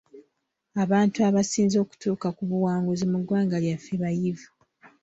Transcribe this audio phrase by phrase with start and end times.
[0.83, 4.49] Abantu abasinze okutuuka ku buwanguzi mu ggwanga lyaffe bayivu.